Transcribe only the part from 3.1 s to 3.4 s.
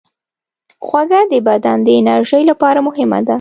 ده.